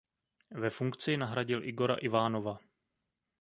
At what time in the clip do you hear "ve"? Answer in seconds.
0.61-0.69